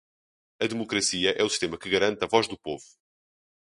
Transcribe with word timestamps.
A 0.59 0.65
democracia 0.73 1.29
é 1.39 1.43
o 1.43 1.49
sistema 1.53 1.77
que 1.81 1.87
garante 1.95 2.23
a 2.23 2.31
voz 2.33 2.47
do 2.47 2.57
povo. 2.65 2.87